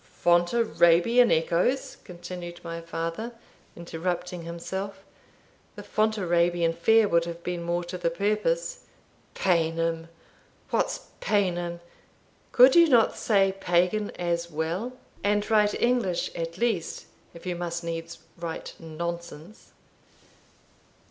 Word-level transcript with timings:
"Fontarabian 0.03 1.31
echoes!" 1.31 1.97
continued 2.03 2.59
my 2.63 2.81
father, 2.81 3.33
interrupting 3.75 4.41
himself; 4.41 5.03
"the 5.75 5.83
Fontarabian 5.83 6.73
Fair 6.73 7.07
would 7.07 7.25
have 7.25 7.43
been 7.43 7.61
more 7.61 7.83
to 7.83 7.99
the 7.99 8.09
purpose 8.09 8.85
Paynim! 9.35 10.09
What's 10.71 11.09
Paynim? 11.21 11.81
Could 12.51 12.75
you 12.75 12.87
not 12.89 13.15
say 13.15 13.53
Pagan 13.59 14.09
as 14.17 14.49
well, 14.49 14.93
and 15.23 15.47
write 15.51 15.79
English 15.79 16.33
at 16.33 16.57
least, 16.57 17.05
if 17.35 17.45
you 17.45 17.55
must 17.55 17.83
needs 17.83 18.17
write 18.39 18.73
nonsense? 18.79 19.71